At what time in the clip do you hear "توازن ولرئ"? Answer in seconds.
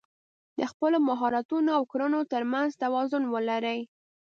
2.83-3.79